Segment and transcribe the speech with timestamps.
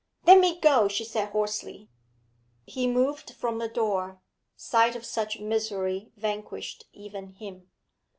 [0.25, 1.87] 'Let me go!' she said hoarsely.
[2.65, 4.19] He moved from the door;
[4.57, 7.69] sight of such misery vanquished even him.